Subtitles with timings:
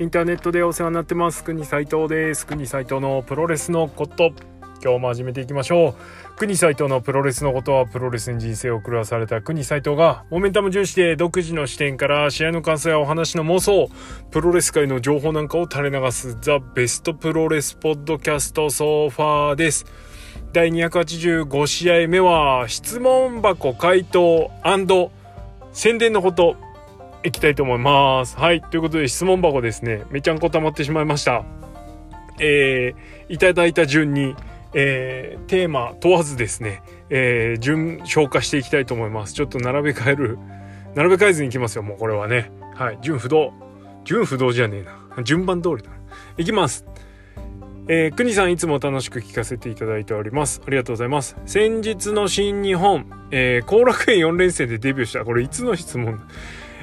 [0.00, 1.42] インターネットでお世話になってます。
[1.42, 2.46] 国斉藤です。
[2.46, 4.30] 国斉藤のプロレスのこと。
[4.80, 6.36] 今日も始めていきましょう。
[6.36, 13.90] 国斉藤のプロレスのことはプロレスに人生を狂わされた国斉藤がモメンタム重視で独自の視点から試合の感想やお話の妄想
[14.30, 19.84] プロレス界の情報なんかを垂れ流すザ・ベストプロレスポッドキャストソファーです。
[20.52, 24.52] 第285試合目は質問箱回答
[25.72, 26.67] 宣伝のこと。
[27.24, 28.36] いきたいと思います。
[28.36, 28.60] はい。
[28.60, 30.04] ということで質問箱ですね。
[30.10, 31.44] めちゃんこ溜まってしまいました。
[32.38, 34.36] えー、いただいた順に、
[34.74, 39.34] えー、テーマ問わずですね、えー、順消化していきたいと思います。
[39.34, 40.38] ちょっと並べ替える、
[40.94, 41.82] 並べ替えずにいきますよ。
[41.82, 42.52] もうこれはね。
[42.74, 42.98] はい。
[43.02, 43.52] 順不動。
[44.04, 45.22] 順不動じゃねえな。
[45.24, 45.90] 順番通りだ。
[46.36, 46.86] いきます。
[47.90, 50.60] えー、国さんいつも楽しく聞かせていただいております。
[50.66, 51.36] ありがとうございます。
[51.46, 55.24] 先日の新日本、えー、後楽園4連戦でデビューした。
[55.24, 56.20] これいつの質問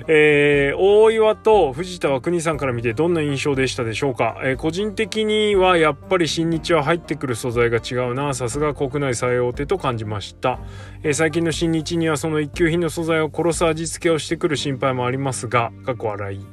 [0.08, 8.34] えー、大岩と藤田は国さんから見てどんな印象でしたでしょうか、えー、個人的にはやっぱり新日は入ってくる素材が違うな。
[8.34, 10.60] さすが国内最大手と感じました、
[11.04, 16.46] えー、最近の新日にはその一級品の素材を殺す味付けをしてくる心配もありますが過去笑い、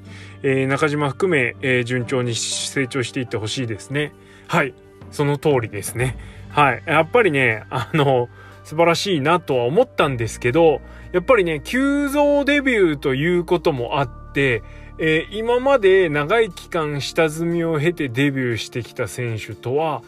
[0.42, 4.12] え中島含め、え順調に成長していってほしいですね。
[4.48, 4.74] はい。
[5.10, 6.16] その通りですね。
[6.50, 6.82] はい。
[6.86, 8.28] やっぱりねあの
[8.64, 10.80] 素晴らしいなとは思ったんですけど
[11.12, 14.62] やっぱりね、急増デビューということもあって、
[14.98, 20.02] えー、今まで長い期間下積みを経てデビューしてきた選手とは、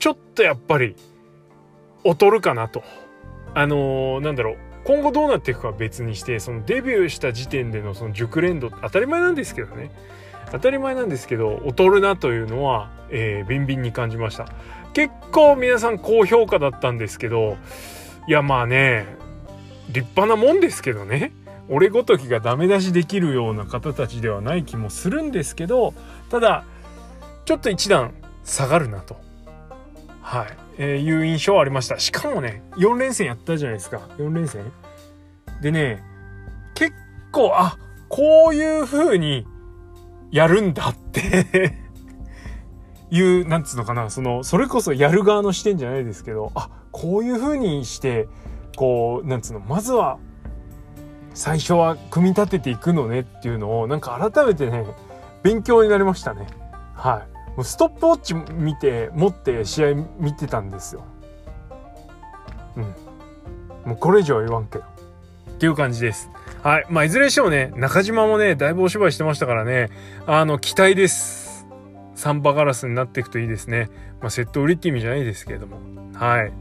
[0.00, 0.96] ちょっとやっぱり、
[2.04, 2.82] 劣るかなと。
[3.54, 4.56] あのー、なんだろう。
[4.84, 9.92] 今後どうなっていくかは別にして、そのデビューした時点でのその熟練度、当たり前なんですけどね。
[10.50, 14.46] 当たり前なんですけど、劣るなというのは、えー、ビンビンに感じました。
[14.94, 17.56] 結構皆さん高評価だったんですけど、
[18.26, 19.06] いやまあね、
[19.88, 21.32] 立派なもんですけどね。
[21.68, 25.92] 俺ごときがダメ出しできるような方たちではない気もするんですけど
[26.30, 26.64] ただ
[27.44, 29.16] ちょっと一段下がるなと。
[30.22, 30.46] はい、
[30.78, 31.98] えー、いう印象はありました。
[31.98, 34.08] しかもね4連戦やったじゃないですか。
[34.18, 34.70] 4連戦。
[35.62, 36.02] でね
[36.74, 36.92] 結
[37.32, 37.78] 構あ
[38.08, 39.46] こういう風に
[40.30, 41.77] やるんだって。
[43.10, 48.28] いう、なんつうのかな、その、それこそやる側の視点じゃないですけど、あ、こういう風にして
[48.76, 50.18] こうなんつうのまずは
[51.34, 54.84] 最初は組み立てていくのねっていうのをなんか改めてね
[55.42, 56.46] 勉強になりましたね。
[56.94, 57.50] はい。
[57.56, 61.04] もうストップウォッチ見て持って試合見てたんですよ。
[62.76, 62.82] うん。
[63.84, 64.84] もうこれ以上は言わんけど。
[64.84, 66.30] っていう感じです。
[66.62, 66.86] はい。
[66.88, 69.90] まあいずれにしてもね中島もねだいぶお芝居してましたからね。
[70.26, 71.47] あの期待です。
[72.18, 73.88] サンバガラスになっていくといいですね
[74.20, 75.78] まあセット売りって意味じゃないですけれども
[76.14, 76.52] はい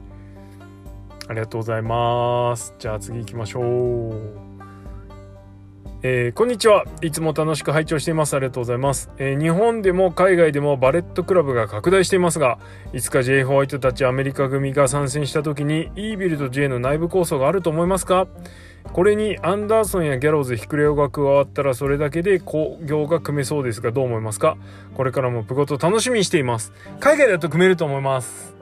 [1.29, 2.73] ありがとうございます。
[2.79, 4.47] じゃあ次行きましょう。
[6.09, 6.85] えー、こんにちは。
[7.01, 8.34] いつも楽しく拝聴しています。
[8.34, 12.59] ありがとうございます、えー、日本でも海外でもバレットクラブが拡大していますが、
[12.94, 18.25] いつか J ホワイトたちアメリカ組が参戦した時にイービルと J の内部構想があると思いますか？
[18.94, 24.56] これにアンダーソンやギャローズ、ヒクレオが加わったらそれだけで興行が組めそうですがどう思いますか？
[24.95, 26.72] これからもプゴト楽しみにしています。
[27.01, 28.56] 海外だと組めると思います。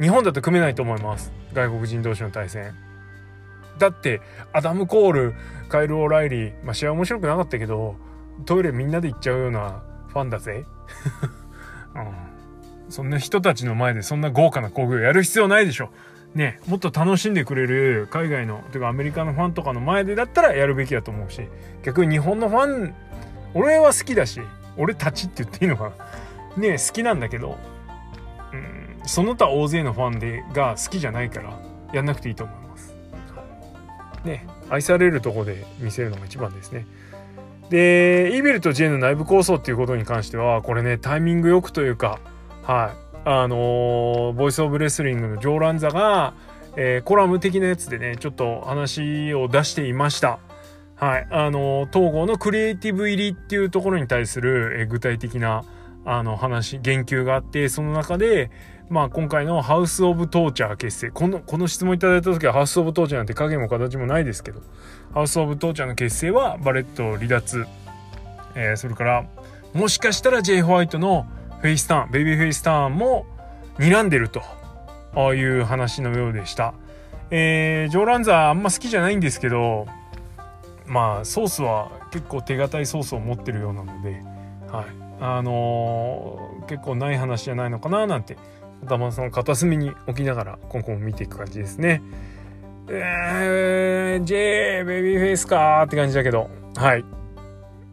[0.00, 2.74] 日本だと組めないと思います外国人同士の対戦
[3.78, 4.20] だって
[4.52, 5.34] アダム・コール
[5.68, 7.96] カイル・オライリー、まあ、試合面白くなかったけど
[8.46, 10.64] トイレみんなで行っちゃうようなファンだぜ、
[11.94, 12.12] うん、
[12.88, 15.90] そんな人たちの前でそんな豪華な興行やる必要ないでしょ。
[16.34, 21.48] ねもっと楽しんでくれる海外のてかアメリカのファンとかの前でだったらやるべきだと思うし
[21.84, 22.94] 逆に日本のファン
[23.54, 24.40] 俺は好きだし
[24.76, 25.92] 俺たちって言っていいのか
[26.56, 26.62] な。
[26.62, 27.56] ね好きなんだけど
[29.06, 31.58] その他大勢のファンでが好きじゃないから
[31.92, 32.93] やんなくていいと思います。
[34.24, 36.86] ね愛されるとこで見せるのが一番ですね。
[37.70, 42.20] でイーベルとジェイの内部構想っていうことに関してはこれねタイミングよくというか
[42.62, 46.34] はいあのー、ボイス・オブ・レスリングのジョー・ランザが、
[46.76, 50.38] えー、コラム的なやつでねちょっと話を出していました。
[50.96, 55.64] はい、あの統合のクリエイティブ入りっていうところに対する、え具体的な
[56.04, 58.50] あの話言及があってその中で
[58.88, 64.60] まあ今回のハウス・オブ・トーチャー結成このこの質問いただいた時はハウス・オブ・トーチャーなんて影も形もないですけど
[65.12, 67.66] ハウス・オブ・トーチャーの結成はバレット離脱、
[68.54, 69.26] えー、それから
[69.72, 70.62] もしかしたら J.
[70.62, 71.26] ホワイトの
[71.60, 73.26] face turn babyface turn も
[73.78, 74.42] 睨んでると
[75.14, 76.74] ああいう話のようでした。
[77.30, 79.86] えー、ジョーランザーあんま好きじゃないんですけど
[80.86, 84.22] まあソースは結構手堅いソースを持ってるようなので、
[84.70, 84.86] はい
[85.20, 88.36] あのー、結構ない話じゃないのかななんて
[88.84, 92.02] 頭の片隅に置きながら今後も見ていく感じですね。
[92.88, 96.50] えー、J ベビーフェイスかーって感じだけど。
[96.76, 97.04] はい。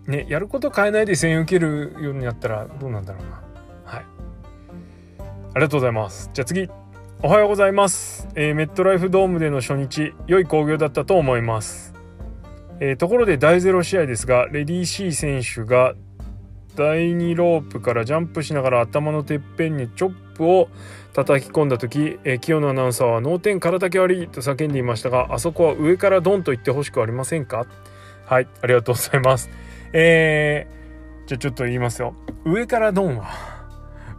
[0.07, 3.41] ねやること変えないで声援受けるようになったらどうなんだろうな。
[3.85, 4.05] はい。
[5.19, 6.29] ありがとうございます。
[6.33, 6.69] じゃあ次。
[7.23, 11.93] おはようございます、えー、メットライフドームでの初日良い興行だったと思います。
[12.79, 15.93] えー、ところで第0試合ですがレディー・シー選手が
[16.75, 20.69] 第2ロープからジャンプしながら頭のてっぺんにチョップを
[21.13, 27.65] 叩き込んだ時、え、清野アナウンサーは「脳天からだけ悪い」と叫んでいましたがあそこは上からドンと言ってほしくありませんか？
[28.25, 29.49] はいありがとうございます。
[29.91, 32.15] えー、じゃあちょっと言いますよ。
[32.45, 33.27] 上からドンは？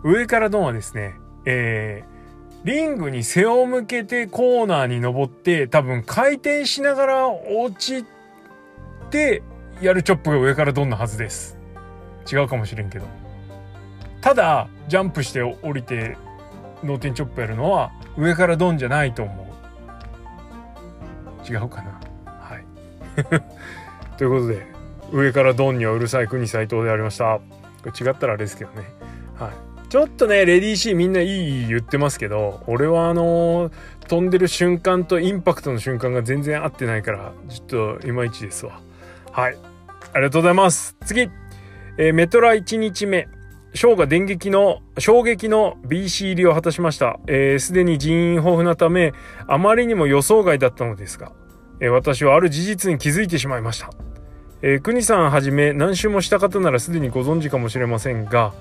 [0.04, 1.14] 上からドンはですね
[1.46, 8.04] えー、リングに背を向けてコーナーに登って多分回転しながら落ち
[9.10, 9.42] て
[9.80, 11.58] やるチョップが上からドンのはずです。
[12.30, 13.06] 違うかもしれんけど。
[14.20, 16.16] ただジャンプして降りて
[16.84, 19.48] 脳天チョップやるのは上からドンじゃないと思
[21.48, 21.52] う。
[21.52, 22.00] 違うかな。
[22.26, 22.64] はい。
[24.16, 24.66] ということで
[25.12, 27.40] 上からドンにはうるさい国斎藤でありました。
[27.82, 28.86] これ違ったらあれですけどね。
[29.38, 29.50] はい。
[29.88, 33.72] ちょっとねレディーシーみんないい言ってますけど俺はあのー、
[34.08, 38.80] 飛んでる瞬間とインパクトの瞬間が全然合ってないからちょっといまいちですわ。
[39.32, 39.58] はい。
[40.14, 40.96] ありがとうございます。
[41.04, 41.28] 次。
[41.98, 43.28] えー、メトラ1日目、
[43.74, 47.18] ショーが電撃の、衝撃の BC 入りを果たしました。
[47.26, 49.12] す、えー、で、に人員豊富なため、
[49.46, 51.32] あまりにも予想外だったのですが、
[51.80, 53.90] えー、私はある事実に気づいてしまいました。
[54.62, 58.52] えー、国さんはじめ何周もした方ならすでにご存知かもしれませんが、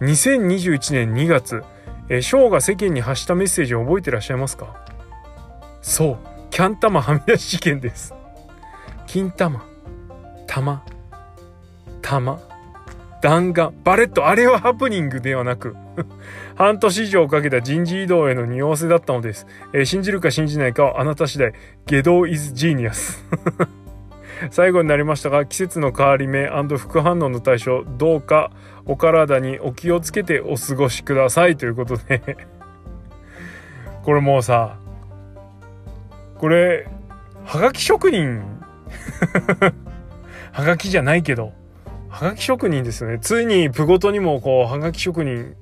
[0.00, 1.62] 2021年2月、
[2.08, 4.84] えー、ショーが世間に発したメッセージを覚えてらっしゃいますか？
[5.80, 6.16] そう、
[6.50, 8.12] キャン玉はみ出し事件です。
[9.06, 9.64] 金玉、
[10.46, 10.84] 玉、
[12.02, 12.47] 玉。
[13.20, 15.74] 弾丸、バレット、あれはハプニングではなく
[16.56, 19.46] 半年以上かけた人事異動への匂わせだったのです。
[19.72, 21.52] えー、信じるか信じないかはあなた次第。
[21.86, 23.18] 下道 is genius
[24.50, 28.52] 最後になりましたが、季節の変わり目副反応の対象、どうか
[28.86, 31.56] お体にお気をつけてお過ごしください。
[31.56, 32.36] ということで。
[34.04, 34.76] これもうさ、
[36.38, 36.86] これ、
[37.44, 38.42] はがき職人。
[40.52, 41.52] はがきじゃないけど、
[42.18, 43.20] はがき職人ですよね。
[43.20, 45.54] ついにプゴトにもこうはがき職人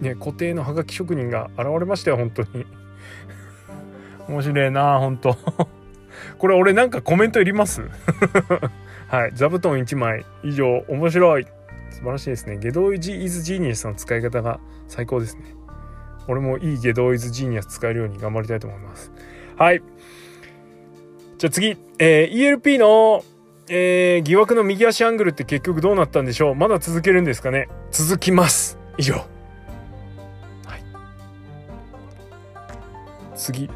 [0.00, 2.64] ね固定のはがき職人が現れましたよ本当に。
[4.26, 5.36] 面白いな本当。
[6.38, 7.82] これ俺なんかコメントいります？
[9.08, 9.32] はい。
[9.34, 10.24] 座布団1枚。
[10.42, 11.46] 以上面白い。
[11.90, 12.56] 素晴らしいですね。
[12.56, 14.58] ゲドイジ・イズ・ジーニアスの使い方が
[14.88, 15.42] 最高ですね。
[16.28, 19.12] 俺もいいゲドウイズ・ジーニアス使えるように頑張りたいと思います。
[19.58, 19.82] はい。
[21.36, 23.22] じゃあ次、えー、ELP の
[23.72, 26.54] えー、疑惑の右足アングルって結局どうなったんでしょう？
[26.56, 27.68] まだ続けるんですかね？
[27.92, 28.76] 続きます。
[28.98, 29.14] 以上。
[29.14, 30.82] はい。
[33.36, 33.70] 次。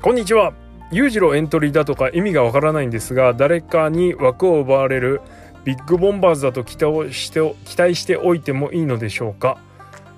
[0.00, 0.52] こんにちは。
[0.92, 5.22] 裕次郎エントリーだとか意味がわからないんですが誰かに枠を奪われる
[5.64, 9.58] ビッグボンバーズだと期待して期待しておいてもいいのでしょうか？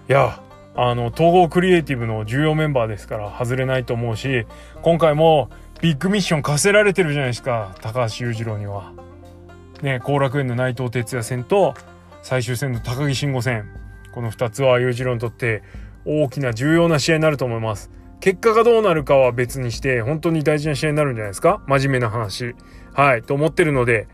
[0.06, 0.43] いや
[0.75, 4.44] あの統合クリエイティブの重要メンバーですから外れないと思うし
[4.82, 5.49] 今回も
[5.81, 8.93] ビッグミッション課せられてるじゃないですか高橋裕次郎には。
[9.82, 11.75] ね後楽園の内藤哲也戦と
[12.23, 13.69] 最終戦の高木慎吾戦。
[14.12, 15.62] この2つは裕次郎にとって
[16.06, 17.90] 大きな重要な試合になると思います。
[18.20, 21.61] 結果がどうなるかは別にして本当に大事な試合になるんじゃないですか？
[21.66, 22.54] 真面目な話。
[22.95, 24.09] はいと思ってるので、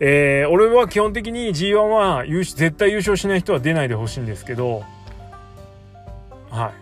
[0.00, 4.84] えー、俺は基本的に G1 は絶対優勝しない人は出ないでほしいんですけど。
[6.50, 6.72] はい。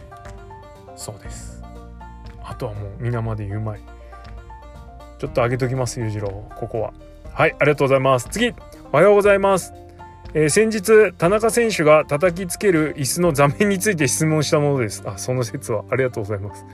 [0.97, 1.63] そうです。
[2.43, 3.81] あとはもう皆まで言うまい。
[5.19, 6.49] ちょっと上げときます裕次郎。
[6.57, 6.93] ここは。
[7.33, 8.29] はいありがとうございます。
[8.31, 8.55] 次
[8.93, 9.73] おはようございます。
[10.35, 15.03] えー、先日田中選手が叩きつける椅子の座面について質問したものです。
[15.07, 16.67] あその説はありがとうございます、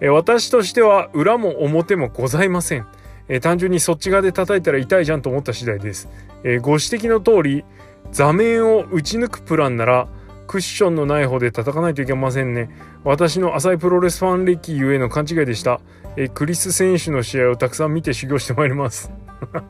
[0.00, 2.86] えー、私としては裏も表もございません、
[3.28, 6.08] えー、単純にそっち側で叩いたら痛いじゃんと思った次第です、
[6.44, 7.64] えご指摘の通り
[8.12, 10.08] 座面を打ち抜くプランなら
[10.46, 12.70] クッションのない方で叩かないといけませんね。
[13.04, 15.80] 私の浅いプロレスファン歴ゆえの勘違いでした。
[16.16, 19.10] えクリス選手の試合をたくさん見て修行してまいります。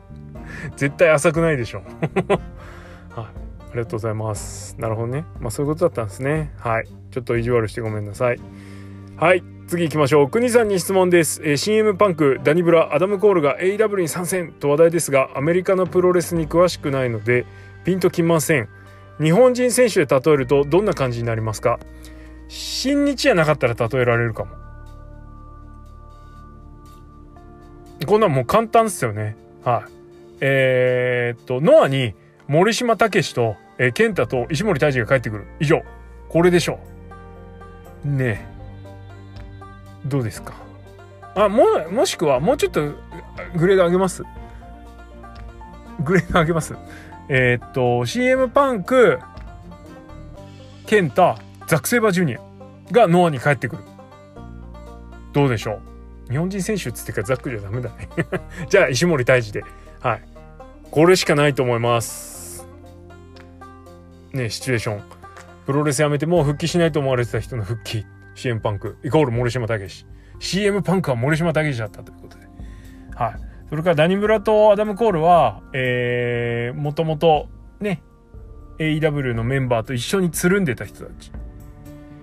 [0.77, 1.83] 絶対浅くないでしょ。
[3.09, 3.31] はい、あ
[3.73, 4.75] りがとうございます。
[4.79, 5.25] なるほどね。
[5.39, 6.53] まあそういうことだったんですね。
[6.57, 6.87] はい。
[7.11, 8.39] ちょっと意地悪してごめんなさい。
[9.17, 9.43] はい。
[9.67, 10.29] 次行きましょう。
[10.29, 17.45] 国さんに質問です、えー、CM パンクダニブラアダム・コールが AW に参戦と話題ですがアメリカのプロレスに詳しくないので
[17.83, 18.69] ピンときません。
[19.21, 21.79] 日本人選手で例えるとどんな感じになりますか？
[22.47, 24.51] 新日じゃなかったら例えられるかも
[28.05, 29.35] こんなんもう簡単ですよね。
[29.63, 29.91] はい。
[30.39, 32.13] えー、っと、ノアに
[32.47, 35.47] 森島武と、えー、健太と石森泰治が帰ってくる。
[35.59, 35.81] 以上。
[36.29, 36.79] これでしょ
[38.05, 38.07] う。
[38.07, 38.47] ね
[40.05, 40.07] え。
[40.07, 40.53] どうですか？
[41.35, 42.81] あ、も、もしくは、もうちょっと
[43.57, 44.23] グレード上げます？
[46.03, 46.75] グレード上げます？
[47.29, 49.19] えー、っと、CM パンク、
[50.85, 52.41] ケンタ、ザク・セイバージュニア
[52.91, 53.83] がノアに帰ってくる。
[55.33, 55.81] どうでしょ
[56.29, 56.31] う？
[56.31, 58.09] 日本人選手っつってからザックじゃダメだね
[58.69, 59.63] じゃあ石森泰治で。
[60.01, 60.21] はい。
[60.89, 62.65] これしかないと思います。
[64.33, 65.01] ねシチュエーション。
[65.65, 68.05] プロレスやめてもう復帰しないと思われてた人の復帰。
[68.35, 68.97] CM パンク。
[69.03, 70.05] イコール森島武史。
[70.39, 72.45] CM パンクは森島武史だったということで。
[73.15, 73.35] はい。
[73.69, 77.47] それからダニブラとアダム・コールは、えー、もともと
[77.79, 78.01] ね、
[78.79, 81.31] AEW のメンバーと一緒につるんでた人たち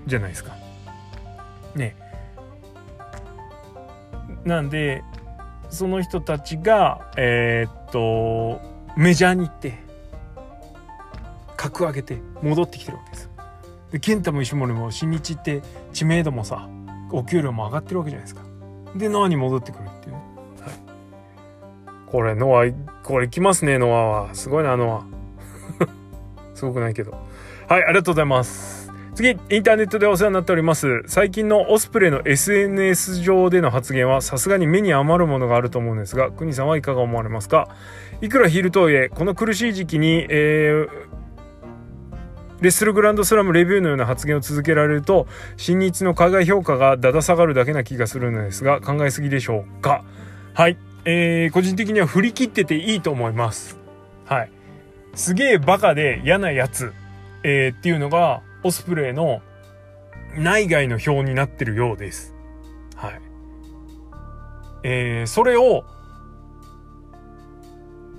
[0.07, 0.57] じゃないですか。
[1.75, 1.97] ね。
[4.45, 5.03] なんで、
[5.69, 8.61] その人たちが、えー、っと、
[8.97, 9.79] メジャーに行って、
[11.57, 13.31] 格上げて戻ってきてるわけです。
[13.93, 16.69] で、健太も石森も新日って知名度もさ、
[17.11, 18.43] お給料も上がってるわけじゃないですか。
[18.97, 20.34] で、ノアに戻ってくるっていうね。
[22.15, 22.65] これ、ノア、
[23.03, 24.35] これ来ますね、ノアは。
[24.37, 25.05] すごいな、ノ
[25.83, 25.87] ア。
[26.55, 27.11] すごくないけど。
[27.69, 28.89] はい、ありがとうございます。
[29.17, 31.03] 次、インターネットでお世話になっております。
[31.09, 37.67] 最近のオスプレイの SNS 上での発言はさすがに目に余るものがあると思うんですが、国さんはいかが思われますか？
[38.21, 40.89] いくらヒールとはいえ、この苦しい時期に、えー、
[42.61, 50.05] レッスルグランドスラムレビューのような発言を続けられると、新日の海外評価がだだ下がるだけな気がするのですが、考えすぎでしょうか？
[50.55, 50.79] はい。
[51.05, 53.79] えー、個人的には振り切ってていいと思います。
[54.27, 54.51] はい。
[55.15, 56.93] すげえバカで嫌なやつ、
[57.43, 59.43] えー、っていうのが、オスプレイの
[60.39, 62.35] 内外の表になってるようです。
[62.97, 63.21] はい。
[64.83, 65.85] えー、それを、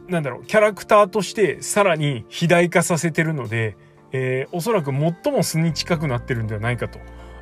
[0.08, 3.76] なんだろう、キャラクターとしてさらに肥大化させてるので、
[4.12, 7.00] えー、おそらく最も素に近くなってるんではないかと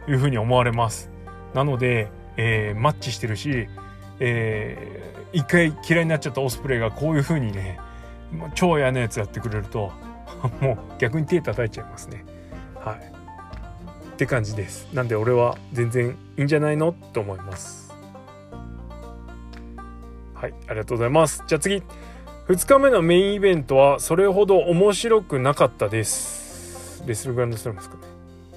[0.09, 1.11] いうふうに思われます。
[1.53, 3.67] なので、えー、マッチしてるし、
[4.19, 7.79] えー、一回嫌いになっちゃったオスプレイがこういうふうにね、
[8.55, 9.91] 超嫌なやつやってくれると
[10.61, 12.25] もう逆に手叩いちゃいますね。
[12.75, 12.95] はい。
[14.13, 14.87] って感じです。
[14.93, 17.93] なんで俺は全然いいんじゃないのと思います。
[20.33, 20.53] はい。
[20.67, 21.43] ありがとうございます。
[21.47, 21.83] じゃあ次。
[22.47, 27.03] 2日目のメインイベントはそれほど面白くなかったです。
[27.07, 28.01] Wrestle Grand Slam ですかね。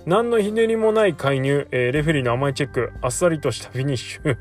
[0.07, 2.93] 何のひねりもない介入、えー、レフェリーの甘いチェック。
[3.01, 4.37] あっさりとしたフィニッシュ。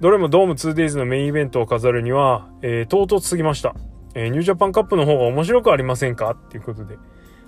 [0.00, 3.74] どれもドーム 2days のメインイベントを飾るには、えー、唐突すぎました
[4.14, 6.30] えー、 New Japan Cup の方が面白くありませんか？
[6.30, 6.96] っていうことで。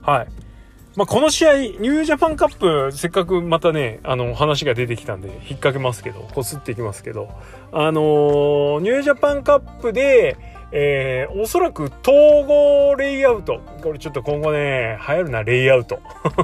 [0.03, 0.29] はい。
[0.95, 7.31] まあ、この試合、 New Japan Cup、せっかくまたね、あの、話が出てきたんで、引っ掛けますけど、こすっていきますけど、
[7.73, 10.37] あのー、ニュージャパンカップで、
[10.73, 13.61] えー、おそらく統合レイアウト。
[13.83, 16.01] これちょっと今後ね、流行るな、レイアウト。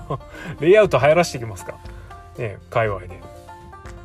[0.61, 1.75] レイアウト流行らしていきますか？
[2.39, 3.21] ね、界隈で。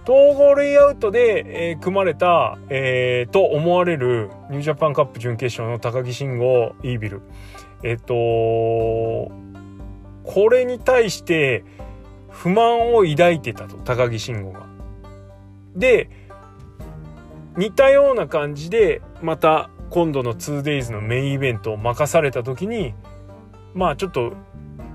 [0.03, 7.21] 統合レイアウトで、えー、組まれた、えー、と思われるニュージャパンカップ準決勝の高木慎吾イービル。
[7.83, 9.31] えっ、とこ
[10.51, 11.63] れに対して
[12.29, 14.65] 不満を抱いてたと、高木慎吾が。
[15.75, 16.09] で、
[17.57, 22.93] 似たような感じで、また今度の 2days のメインイベントを任された時に、
[23.73, 24.33] まあちょっと、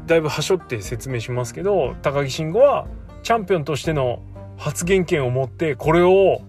[0.07, 2.87] だいぶはしょって説明しますけど、高木慎吾は
[3.23, 4.23] チャンピオンとしての
[4.57, 6.43] 発言権を持ってこれを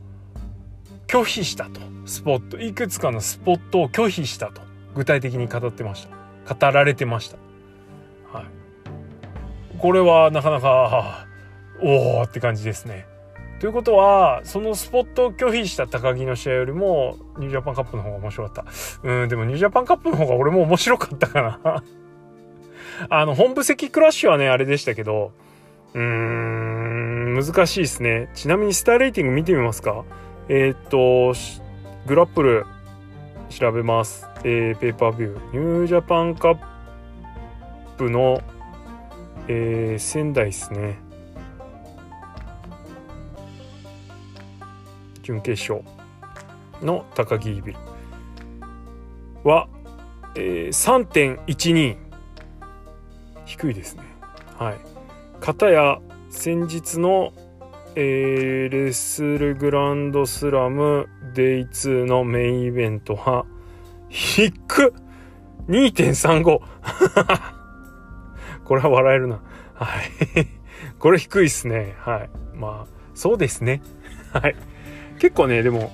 [1.07, 1.81] 拒否したと。
[2.05, 4.61] スポットいくつかのスポットを拒否したと。
[4.95, 6.55] 具体的に語ってました。
[6.55, 7.37] 語られてました、
[8.31, 8.45] はい、
[9.77, 11.27] これはなかなか
[11.83, 13.05] おおって感じですね。
[13.59, 18.65] ということはそのスポットを拒否した高木の試合よりもニュージャパンカップの方が面白かった。
[19.03, 21.83] うんでもニュージャパンカップの方が俺も面白かったかな。
[23.09, 25.33] あの本部席クラッシュはねあれでしたけど
[25.93, 28.29] うーん難しいですね。
[28.33, 30.05] ちなみにスターレーティング見てみますか？
[30.49, 31.33] えー、っと、
[32.07, 32.65] グラップル
[33.49, 34.27] 調べます。
[34.43, 35.39] えー、ペーパービュー。
[35.53, 36.57] ニュージャパンカッ
[37.97, 38.41] プの、
[39.47, 40.99] えー、仙台ですね。
[45.21, 45.83] 準決勝
[46.81, 47.79] の高木ビル
[49.43, 49.67] は、
[50.35, 51.05] えー、
[51.45, 51.97] 3.12
[53.45, 54.03] 低いですね。
[54.57, 54.77] はい。
[55.47, 57.31] 片や先日の、
[57.95, 63.45] えー、レッスルグランドスラムデイ2のメインイベントは、
[64.09, 64.53] 低っ
[65.69, 66.59] !2.35!
[68.65, 69.39] これは笑えるな。
[69.73, 70.47] はい。
[70.99, 71.95] これ低いっすね。
[71.99, 72.29] はい。
[72.53, 73.81] まあ、そうですね。
[74.33, 74.55] はい。
[75.17, 75.93] 結構ね、でも、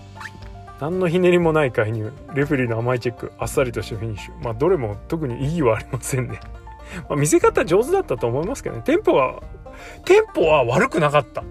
[0.82, 4.44] 何のひねりもない介入、レフェリーの甘いチェック、あっさりとしたフィニッシュ。
[4.44, 6.40] まあ、どれも特に意義はありませんね。
[7.10, 8.82] まあ、見せ方上手だったと思いますけどね。
[8.84, 9.40] テンポが
[10.06, 11.44] テンポは悪くなかった。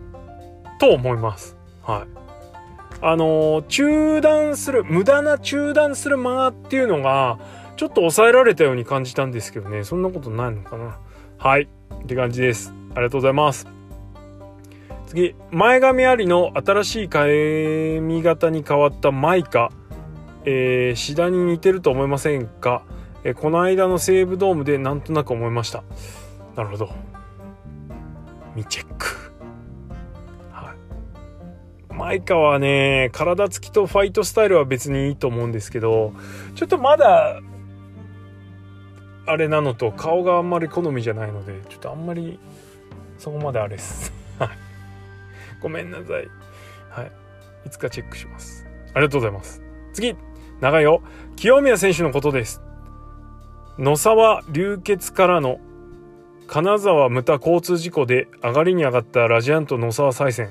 [0.79, 1.57] と思います。
[1.83, 2.23] はい。
[3.01, 7.39] あの、中断する、無駄な中断する間っていうのが、
[7.77, 9.85] ちょっと抑えられたように感じたんですけどね。
[9.85, 10.99] そんなことないのかな。
[11.39, 11.69] はい。
[11.95, 12.73] って感じです。
[12.95, 13.67] ありがとうございます。
[15.07, 15.35] 次。
[15.51, 19.71] 前髪ありの新しい髪型に変わったマイカ、
[20.45, 22.85] えー、シダに似てると思いませんか、
[23.25, 25.85] え、この間の西武ドームでなんとなく思いました。
[26.57, 26.91] なるほど。
[28.55, 29.33] 未チェック。
[30.51, 30.75] は
[31.91, 31.95] い。
[31.95, 36.13] マイカはね体つきとファイトスタイルは別にいいと思うんですけど
[36.55, 37.41] ちょっとまだ
[39.27, 42.39] あれなのと顔があんまり好みじゃないのでちょっとあんまり
[43.19, 44.13] そこまであれです。
[45.63, 46.07] ごめんなさい。
[46.91, 47.13] はい。
[47.67, 48.67] いつかチェックします。
[48.95, 49.63] ありがとうございます。
[49.93, 50.17] 次
[50.61, 51.03] 長いよ
[51.37, 52.61] 清宮選手のことです。
[53.79, 55.59] 野沢流血からの
[56.47, 60.51] 金沢牟田交通事故で上がりに上がったラジアント野沢再戦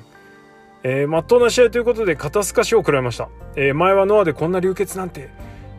[0.83, 5.29] えー、真っ当な試合ということで肩透かしを食らいました、えー、前はノアでこんな流血なんて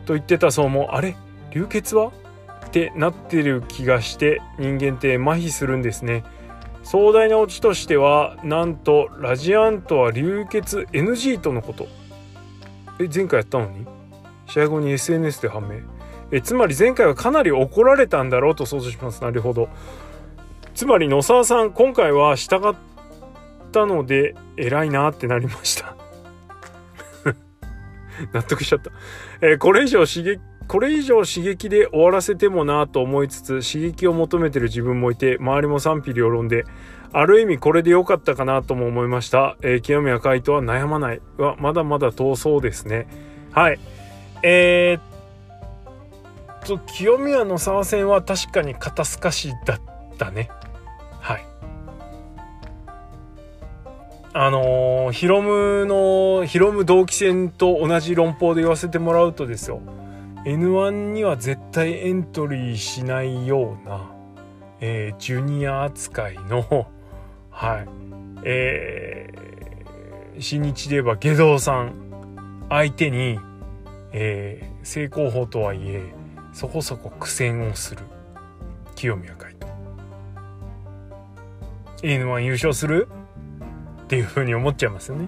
[0.05, 1.17] と言ってたそうもあれ？
[1.51, 2.13] 流血は？
[2.65, 6.23] ってなってる気がして人間って麻痺するんですね。
[6.83, 11.87] 壮大なオチとしてはなんとラジアントは流血 NG とのこと。
[12.99, 13.85] え前回やったのに？
[14.47, 15.79] 試合後に SNS で判明。
[16.33, 19.21] えつまり前回はかなり怒られたんだろうと想像します。
[19.21, 19.69] なるほど。
[20.73, 22.73] つまり野沢さん今回は従っ
[23.71, 25.95] たので偉いなってなりました。
[28.33, 28.89] 納得しちゃった、
[29.41, 36.65] えー、これ以上刺激これ以上刺激で終わらせてもなと思いつつ刺激を求めてる自分もいて周りも賛否両論で
[37.11, 41.21] ある意味これで良かったかなとも思いました、えー、清宮海斗は悩まない。
[41.37, 43.07] はまだまだ遠そうですね。
[43.51, 43.79] はい。
[44.41, 45.12] えー、っ
[46.63, 49.81] と清宮の沢戦は確かに肩透かしだっ
[50.17, 50.49] たね。
[51.19, 51.45] はい。
[54.33, 59.81] あのー、ヒロムのヒロム同期戦と同じ論法で言わせてもらうとですよ。
[60.45, 64.11] N1 には絶対エントリーしないような、
[64.81, 66.87] えー、ジュニア扱いの、
[67.49, 67.87] はい、
[68.43, 73.39] えー、新日で言えば下道さん相手に、
[74.11, 76.13] えー、正攻法とはいえ、
[76.53, 78.03] そこそこ苦戦をする
[78.95, 79.71] 清宮海斗。
[82.03, 83.07] N1 優勝する？
[84.03, 85.27] っていうふうに思っちゃいますよね。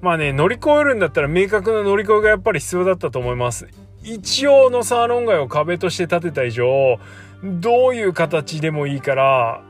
[0.00, 3.68] まあね、乗り越えるんだったら明確な乗り越えがやっぱり必要だったと思います。
[4.02, 6.98] 一応のサーロン街を壁として立てた以上、
[7.42, 9.62] どういう形でもいいから、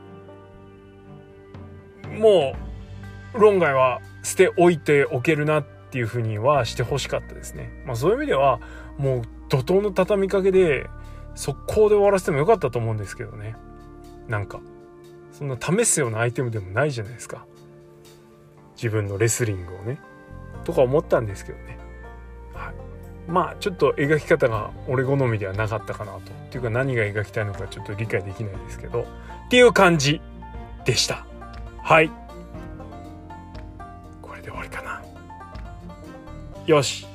[2.19, 2.53] も
[3.33, 7.69] う、論外は捨ておいておけるなっていうふうにはしてほしかったですね。
[7.85, 8.59] まあそういう意味では、
[8.97, 10.89] もう怒涛の畳みかけで、
[11.35, 13.55] 速攻で終わらせてもよかったと思うんですけどね。
[14.27, 14.59] なんか、
[15.31, 17.45] そんな試すようなアイテムでもないじゃないですか。
[18.75, 19.99] 自分のレスリングをね。
[20.63, 21.77] とか思ったんですけどね、
[22.53, 22.73] はい、
[23.31, 26.19] まあちょっと描き方が俺好みではなかったかなと。
[26.19, 29.03] っていうか何が描きたいのかちょっと理解できないですけど。
[29.45, 30.21] っていう感じ
[30.85, 31.25] でした。
[31.81, 32.11] はい。
[34.21, 35.01] これで終わりかな。
[36.65, 37.07] よし。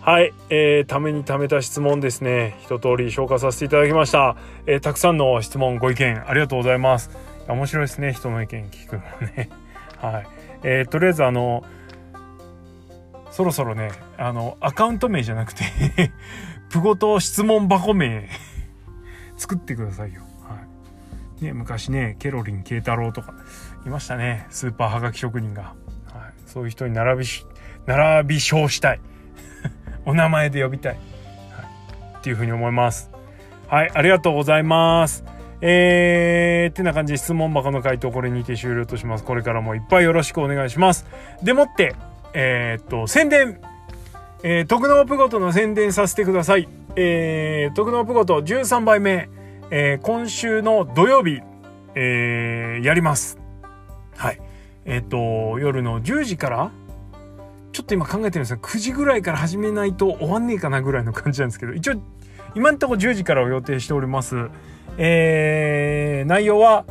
[0.00, 4.36] はい、えー、ためにためた質問ですね一通り消化させていただきました、
[4.66, 7.10] えー、たくさんの質問ご意見ありがとうございます
[7.46, 9.02] 面白いですね人の意見聞くの
[9.36, 9.50] ね
[9.98, 10.26] はい、
[10.62, 11.64] えー、とりあえずあの
[13.30, 15.64] そろそろね、あの、アカウント名じゃなくて
[16.68, 18.28] プゴと質問箱名
[19.38, 20.22] 作ってくださいよ。
[20.42, 20.58] は
[21.40, 21.44] い。
[21.44, 23.34] ね、昔ね、ケロリン慶太郎とか
[23.86, 24.46] いましたね。
[24.50, 25.62] スーパーはがき職人が。
[25.62, 25.74] はい。
[26.46, 27.46] そういう人に並びし、
[27.86, 29.00] 並び称したい。
[30.10, 30.94] お名前で呼びたい。
[30.94, 32.18] はい。
[32.18, 33.10] っていうふうに思います。
[33.68, 33.90] はい。
[33.94, 35.24] ありがとうございます。
[35.60, 39.24] えー、ってな感じで質問箱の回答これにて終了とします。
[39.24, 41.06] これからもいっぱいよろしくお願いします。
[41.44, 41.94] でもって、
[42.34, 43.60] えー、っと、宣伝。
[44.42, 46.68] えー、徳能プゴトの宣伝させてください。
[46.96, 49.28] えー、徳能プゴト13杯目、
[49.70, 51.40] えー、今週の土曜日、
[51.94, 53.38] えー、やります。
[54.16, 54.40] はい。
[54.86, 56.72] えっ、と、夜の10時から
[57.80, 61.94] ちょっと今考えてるんですが、9時ぐらいから始めないと終わんねえかなぐらいの感じなんですけど、一応、
[62.54, 64.50] 今んとこ10時からを予定しております。
[64.98, 66.84] えー、内容は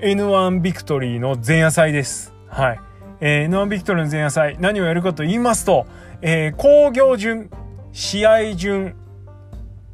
[0.00, 2.34] N1 ビクトリーの前夜祭です。
[2.48, 2.80] はい。
[3.20, 5.86] えー、ノンビクトルの前夜祭、何をやるかと言いますと、
[6.20, 7.48] えー、工業順、
[7.92, 8.96] 試合順、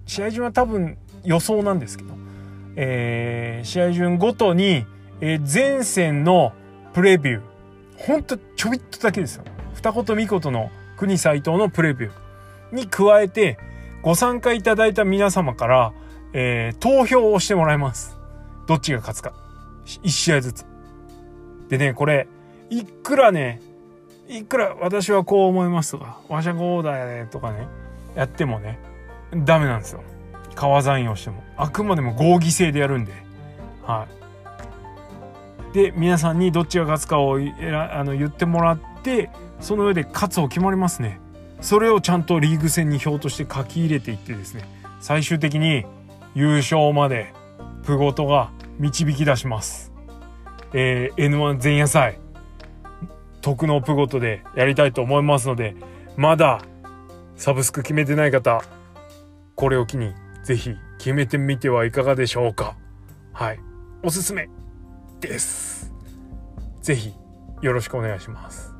[0.04, 2.14] 試合順は多分予想なんですけど、
[2.74, 4.84] えー、試合順ごとに、
[5.20, 6.52] えー、前線の
[6.92, 7.40] プレビュー、
[7.98, 9.44] ほんとちょびっとだけですよ。
[9.80, 13.58] 二言三言の国斎藤のプレビューに加えて、
[14.02, 15.92] ご参加いただいた皆様から、
[16.32, 18.16] えー、投票をしてもらいます。
[18.66, 19.32] どっちが勝つか。
[20.02, 20.66] 一試合ずつ。
[21.68, 22.28] でね、これ、
[22.68, 23.60] いくらね、
[24.28, 27.66] いくら私はこう思いますとか、わしゃこうだよねとかね、
[28.14, 28.78] やってもね、
[29.34, 30.02] ダメなんですよ
[30.54, 33.12] 川残用してもあくまでも合議制でやるんで
[33.82, 34.06] は
[35.72, 41.20] いで皆さんにどっちが勝つかをあの言ってもらってその上で勝つを決まりますね。
[41.60, 44.64] それをちゃんとリーグ戦に表として書き入れていってですね。
[45.00, 45.84] 最終的に
[46.34, 47.32] 優勝まで
[47.84, 49.92] プゴトが導き出します。
[50.72, 52.18] えー、N1 前夜祭。
[53.40, 55.74] 特納プゴトでやりたいと思いますので
[56.16, 56.60] まだ
[57.36, 58.62] サブスク決めてない方
[59.54, 60.12] これを機に
[60.44, 62.76] ぜひ決めてみてはいかがでしょうか。
[63.32, 63.60] はい。
[64.02, 64.48] おすすめ
[65.20, 65.92] です。
[66.82, 67.14] ぜひ
[67.62, 68.79] よろしくお願いします。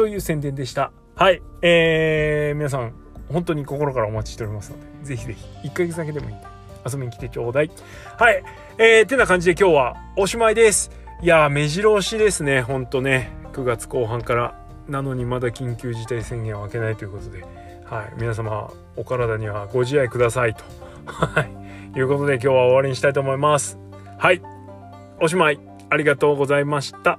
[0.00, 0.92] という宣伝でした。
[1.14, 1.42] はい。
[1.60, 2.94] えー、皆さん
[3.30, 6.46] 本当に心からお待ちしておりますのでぜひぜひ1ヶ月だけでもいいんで
[6.90, 7.70] 遊びに来てちょうだい。
[8.16, 8.42] はい。
[8.78, 10.90] えー、てな感じで今日はおしまいです。
[11.20, 12.62] いやー目白押しですね。
[12.62, 13.30] ほんとね。
[13.52, 14.58] 9月後半から。
[14.88, 17.44] なのにまだ緊急事態宣言は明けないということで。
[17.84, 20.64] はい、皆様お体にはご自愛くださいと、
[21.04, 23.78] はい、いうことで今日は終わりにしたいと思います。
[24.16, 24.40] はい、
[25.20, 25.60] おしまい。
[25.90, 27.18] ありがとうございました。